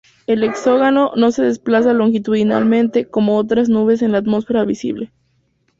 El 0.25 0.43
hexágono 0.43 1.11
no 1.15 1.29
se 1.31 1.43
desplaza 1.43 1.93
longitudinalmente 1.93 3.05
como 3.07 3.37
otras 3.37 3.69
nubes 3.69 4.01
en 4.01 4.13
la 4.13 4.17
atmósfera 4.17 4.65
visible. 4.65 5.11